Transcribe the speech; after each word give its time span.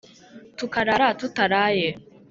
Tukarara 0.57 1.07
tutaraye 1.19 1.89